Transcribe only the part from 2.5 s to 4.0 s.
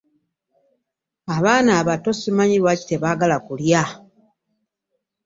lwaki baba tebaagala kulya.